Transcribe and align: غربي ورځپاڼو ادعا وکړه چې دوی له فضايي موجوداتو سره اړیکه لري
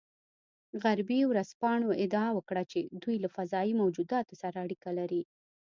غربي 0.83 1.21
ورځپاڼو 1.31 1.89
ادعا 2.03 2.27
وکړه 2.33 2.63
چې 2.71 2.79
دوی 3.01 3.17
له 3.23 3.29
فضايي 3.35 3.73
موجوداتو 3.81 4.33
سره 4.41 4.57
اړیکه 4.65 4.89
لري 4.99 5.21